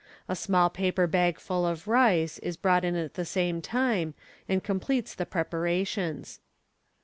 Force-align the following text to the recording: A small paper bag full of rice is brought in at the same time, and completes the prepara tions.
A 0.27 0.35
small 0.35 0.71
paper 0.71 1.05
bag 1.05 1.37
full 1.39 1.63
of 1.63 1.87
rice 1.87 2.39
is 2.39 2.57
brought 2.57 2.83
in 2.83 2.95
at 2.95 3.13
the 3.13 3.23
same 3.23 3.61
time, 3.61 4.15
and 4.49 4.63
completes 4.63 5.13
the 5.13 5.27
prepara 5.27 5.85
tions. 5.85 6.39